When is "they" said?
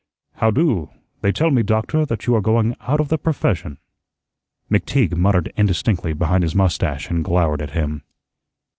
1.21-1.31